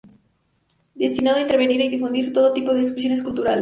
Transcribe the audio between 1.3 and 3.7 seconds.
a intervenir y difundir todo tipo de expresiones culturales.